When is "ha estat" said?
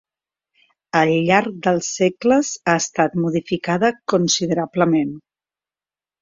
2.71-3.19